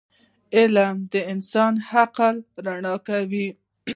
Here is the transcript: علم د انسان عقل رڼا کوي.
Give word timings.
علم 0.57 0.95
د 1.13 1.15
انسان 1.33 1.73
عقل 1.97 2.35
رڼا 2.65 2.95
کوي. 3.07 3.47